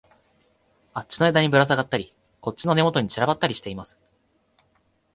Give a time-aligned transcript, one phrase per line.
[0.95, 4.01] あっちの枝にぶらさがったり、こっちの根元に散らばったりしています